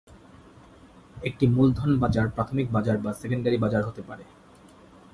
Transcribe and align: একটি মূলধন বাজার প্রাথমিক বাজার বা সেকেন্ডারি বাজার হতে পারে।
একটি 1.23 1.45
মূলধন 1.47 1.91
বাজার 1.99 2.27
প্রাথমিক 2.29 2.67
বাজার 2.71 2.97
বা 2.97 3.11
সেকেন্ডারি 3.13 3.57
বাজার 3.57 3.83
হতে 3.85 4.01
পারে। 4.01 4.23